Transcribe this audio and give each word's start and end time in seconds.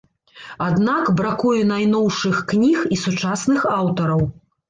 Аднак 0.67 1.09
бракуе 1.19 1.59
найноўшых 1.73 2.41
кніг 2.53 2.79
і 2.95 2.99
сучасных 3.05 3.59
аўтараў. 3.79 4.27